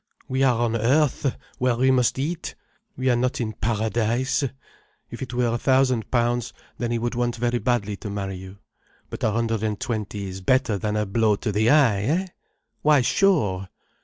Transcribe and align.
We 0.27 0.41
are 0.41 0.57
on 0.59 0.75
earth, 0.75 1.35
where 1.59 1.75
we 1.75 1.91
must 1.91 2.17
eat. 2.17 2.55
We 2.97 3.07
are 3.11 3.15
not 3.15 3.39
in 3.39 3.53
Paradise. 3.53 4.43
If 5.11 5.21
it 5.21 5.31
were 5.35 5.53
a 5.53 5.59
thousand 5.59 6.09
pounds, 6.09 6.53
then 6.79 6.89
he 6.89 6.97
would 6.97 7.13
want 7.13 7.35
very 7.35 7.59
badly 7.59 7.97
to 7.97 8.09
marry 8.09 8.37
you. 8.37 8.57
But 9.11 9.23
a 9.23 9.29
hundred 9.29 9.61
and 9.61 9.79
twenty 9.79 10.25
is 10.25 10.41
better 10.41 10.79
than 10.79 10.95
a 10.95 11.05
blow 11.05 11.35
to 11.35 11.51
the 11.51 11.69
eye, 11.69 12.01
eh? 12.01 12.25
Why 12.81 13.01
sure!" 13.01 13.69